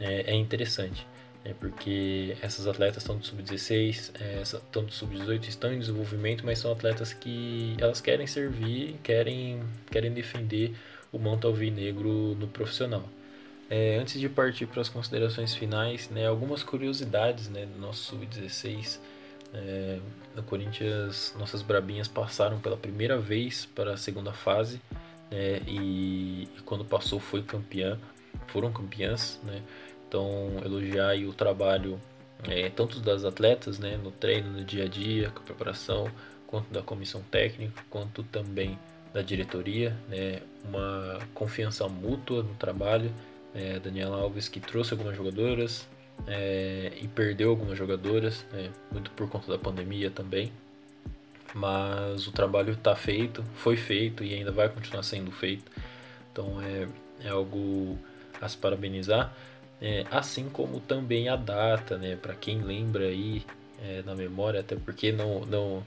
é, 0.00 0.32
é 0.32 0.34
interessante 0.34 1.06
é 1.44 1.52
porque 1.52 2.36
essas 2.42 2.66
atletas 2.66 3.02
estão 3.02 3.16
do 3.16 3.24
sub-16, 3.24 4.10
é, 4.20 4.42
estão 4.42 4.84
do 4.84 4.92
sub-18, 4.92 5.48
estão 5.48 5.72
em 5.72 5.78
desenvolvimento, 5.78 6.44
mas 6.44 6.58
são 6.58 6.72
atletas 6.72 7.12
que 7.12 7.76
elas 7.80 8.00
querem 8.00 8.26
servir, 8.26 8.96
querem, 9.02 9.62
querem 9.90 10.12
defender 10.12 10.74
o 11.12 11.18
manto 11.18 11.46
alvinegro 11.46 12.34
no 12.34 12.48
profissional. 12.48 13.08
É, 13.70 13.98
antes 13.98 14.18
de 14.18 14.28
partir 14.28 14.66
para 14.66 14.80
as 14.80 14.88
considerações 14.88 15.54
finais, 15.54 16.08
né, 16.10 16.26
algumas 16.26 16.62
curiosidades 16.62 17.48
né, 17.48 17.66
do 17.66 17.78
nosso 17.78 18.04
sub-16. 18.04 18.98
É, 19.54 19.98
no 20.36 20.42
Corinthians, 20.42 21.34
nossas 21.38 21.62
brabinhas 21.62 22.06
passaram 22.06 22.60
pela 22.60 22.76
primeira 22.76 23.16
vez 23.16 23.64
para 23.64 23.94
a 23.94 23.96
segunda 23.96 24.30
fase 24.30 24.78
né, 25.30 25.62
e, 25.66 26.48
e 26.56 26.60
quando 26.66 26.84
passou 26.84 27.18
foi 27.18 27.42
campeã, 27.42 27.98
foram 28.48 28.72
campeãs, 28.72 29.40
né? 29.42 29.62
Então, 30.08 30.50
elogiar 30.64 31.14
o 31.18 31.32
trabalho 31.32 32.00
é, 32.46 32.70
tanto 32.70 33.00
das 33.00 33.24
atletas, 33.24 33.78
né, 33.78 33.96
no 33.96 34.10
treino, 34.10 34.50
no 34.50 34.64
dia 34.64 34.84
a 34.84 34.88
dia, 34.88 35.30
com 35.30 35.40
a 35.40 35.42
preparação, 35.42 36.10
quanto 36.46 36.72
da 36.72 36.82
comissão 36.82 37.22
técnica, 37.30 37.82
quanto 37.90 38.22
também 38.22 38.78
da 39.12 39.22
diretoria, 39.22 39.96
né, 40.08 40.40
uma 40.64 41.18
confiança 41.34 41.88
mútua 41.88 42.42
no 42.42 42.54
trabalho. 42.54 43.12
É, 43.54 43.78
Daniela 43.78 44.20
Alves 44.20 44.48
que 44.48 44.60
trouxe 44.60 44.92
algumas 44.92 45.16
jogadoras 45.16 45.88
é, 46.26 46.92
e 47.00 47.08
perdeu 47.08 47.50
algumas 47.50 47.76
jogadoras, 47.76 48.44
né, 48.52 48.70
muito 48.92 49.10
por 49.12 49.28
conta 49.28 49.50
da 49.50 49.58
pandemia 49.58 50.10
também. 50.10 50.52
Mas 51.54 52.26
o 52.26 52.32
trabalho 52.32 52.74
está 52.74 52.94
feito, 52.94 53.42
foi 53.54 53.76
feito 53.76 54.22
e 54.22 54.34
ainda 54.34 54.52
vai 54.52 54.68
continuar 54.68 55.02
sendo 55.02 55.32
feito. 55.32 55.70
Então 56.30 56.60
é, 56.60 56.86
é 57.24 57.30
algo 57.30 57.98
a 58.40 58.48
se 58.48 58.56
parabenizar. 58.56 59.34
É, 59.80 60.04
assim 60.10 60.48
como 60.48 60.80
também 60.80 61.28
a 61.28 61.36
data, 61.36 61.96
né? 61.96 62.16
Para 62.16 62.34
quem 62.34 62.60
lembra 62.60 63.04
aí 63.04 63.44
é, 63.82 64.02
na 64.04 64.14
memória, 64.14 64.60
até 64.60 64.74
porque 64.76 65.12
não, 65.12 65.40
não, 65.40 65.84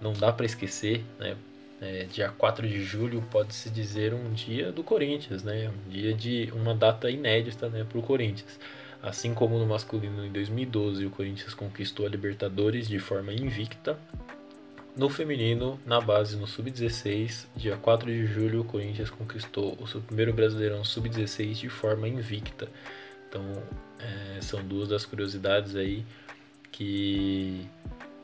não 0.00 0.12
dá 0.12 0.32
para 0.32 0.46
esquecer, 0.46 1.04
né? 1.18 1.36
É, 1.80 2.04
dia 2.04 2.30
4 2.30 2.66
de 2.66 2.82
julho 2.82 3.22
pode-se 3.30 3.68
dizer 3.68 4.14
um 4.14 4.32
dia 4.32 4.72
do 4.72 4.82
Corinthians, 4.82 5.42
né? 5.42 5.68
Um 5.68 5.90
dia 5.90 6.14
de 6.14 6.50
uma 6.54 6.74
data 6.74 7.10
inédita 7.10 7.68
né, 7.68 7.84
para 7.84 7.98
o 7.98 8.02
Corinthians. 8.02 8.58
Assim 9.02 9.34
como 9.34 9.58
no 9.58 9.66
masculino 9.66 10.24
em 10.24 10.32
2012 10.32 11.04
o 11.04 11.10
Corinthians 11.10 11.52
conquistou 11.52 12.06
a 12.06 12.08
Libertadores 12.08 12.88
de 12.88 12.98
forma 12.98 13.34
invicta, 13.34 13.98
no 14.96 15.08
feminino, 15.08 15.78
na 15.84 16.00
base 16.00 16.36
no 16.36 16.46
Sub-16, 16.46 17.46
dia 17.56 17.76
4 17.76 18.06
de 18.06 18.26
julho, 18.26 18.60
o 18.60 18.64
Corinthians 18.64 19.10
conquistou 19.10 19.76
o 19.80 19.88
seu 19.88 20.00
primeiro 20.00 20.32
Brasileirão 20.32 20.84
Sub-16 20.84 21.54
de 21.54 21.68
forma 21.68 22.06
invicta. 22.06 22.68
Então, 23.34 23.62
é, 23.98 24.40
são 24.40 24.62
duas 24.62 24.88
das 24.88 25.04
curiosidades 25.04 25.74
aí 25.74 26.04
que 26.70 27.68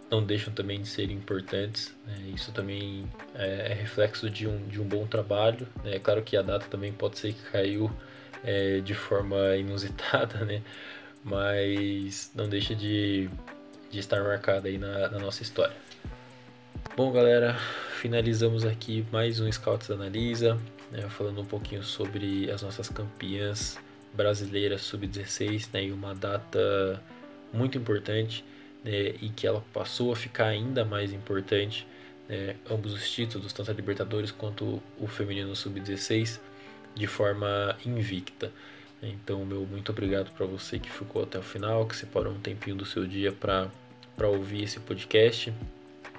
não 0.08 0.22
deixam 0.22 0.54
também 0.54 0.80
de 0.80 0.88
ser 0.88 1.10
importantes. 1.10 1.92
Né? 2.06 2.32
Isso 2.32 2.52
também 2.52 3.04
é, 3.34 3.72
é, 3.72 3.74
reflexo 3.74 4.30
de 4.30 4.46
um, 4.46 4.68
de 4.68 4.80
um 4.80 4.84
bom 4.84 5.04
trabalho. 5.08 5.66
Né? 5.82 5.96
É 5.96 5.98
claro 5.98 6.22
que 6.22 6.36
a 6.36 6.42
data 6.42 6.66
também 6.70 6.92
pode 6.92 7.18
ser 7.18 7.32
que 7.32 7.42
caiu 7.50 7.90
é, 8.44 8.78
de 8.78 8.94
forma 8.94 9.56
inusitada, 9.56 10.44
né? 10.44 10.62
mas 11.24 12.30
não 12.32 12.48
deixa 12.48 12.72
de, 12.72 13.28
de 13.90 13.98
estar 13.98 14.22
marcada 14.22 14.68
aí 14.68 14.78
na, 14.78 15.08
na 15.08 15.18
nossa 15.18 15.42
história. 15.42 15.74
Bom, 16.96 17.10
galera, 17.10 17.56
finalizamos 18.00 18.64
aqui 18.64 19.04
mais 19.10 19.40
um 19.40 19.50
Scouts 19.50 19.90
Analisa, 19.90 20.56
né, 20.90 21.08
falando 21.08 21.40
um 21.40 21.44
pouquinho 21.44 21.82
sobre 21.82 22.50
as 22.50 22.62
nossas 22.62 22.88
campeãs 22.88 23.78
brasileiras 24.12 24.82
sub-16, 24.82 25.68
né, 25.72 25.84
e 25.84 25.92
uma 25.92 26.14
data 26.14 27.02
muito 27.52 27.78
importante 27.78 28.44
né, 28.84 29.14
e 29.20 29.28
que 29.28 29.46
ela 29.46 29.64
passou 29.72 30.12
a 30.12 30.16
ficar 30.16 30.46
ainda 30.46 30.84
mais 30.84 31.12
importante. 31.12 31.86
Né, 32.28 32.56
ambos 32.70 32.92
os 32.92 33.10
títulos, 33.10 33.52
tanto 33.52 33.70
a 33.70 33.74
Libertadores 33.74 34.30
quanto 34.30 34.82
o 34.98 35.06
feminino 35.06 35.54
sub-16, 35.54 36.40
de 36.94 37.06
forma 37.06 37.76
invicta. 37.84 38.52
Então, 39.02 39.44
meu 39.46 39.66
muito 39.66 39.90
obrigado 39.92 40.30
para 40.32 40.44
você 40.44 40.78
que 40.78 40.90
ficou 40.90 41.22
até 41.22 41.38
o 41.38 41.42
final, 41.42 41.86
que 41.86 41.96
separou 41.96 42.32
um 42.32 42.40
tempinho 42.40 42.76
do 42.76 42.84
seu 42.84 43.06
dia 43.06 43.32
para 43.32 43.70
ouvir 44.28 44.64
esse 44.64 44.78
podcast. 44.80 45.52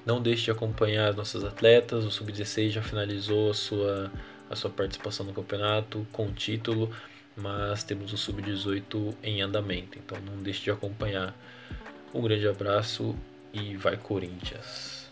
Não 0.06 0.20
deixe 0.20 0.46
de 0.46 0.52
acompanhar 0.52 1.10
as 1.10 1.16
nossas 1.16 1.44
atletas. 1.44 2.04
O 2.06 2.12
Sub-16 2.12 2.70
já 2.70 2.82
finalizou 2.82 3.52
a 3.52 3.54
sua, 3.54 4.12
a 4.50 4.56
sua 4.56 4.72
participação 4.72 5.26
no 5.26 5.34
campeonato 5.34 6.08
com 6.12 6.32
título, 6.34 6.92
mas 7.36 7.84
temos 7.84 8.14
o 8.14 8.18
Sub-18 8.18 9.16
em 9.24 9.42
andamento. 9.42 9.98
Então 9.98 10.18
não 10.22 10.42
deixe 10.42 10.64
de 10.64 10.72
acompanhar. 10.72 11.36
Um 12.14 12.22
grande 12.22 12.48
abraço 12.48 13.16
e 13.54 13.76
vai 13.76 13.98
Corinthians! 13.98 15.10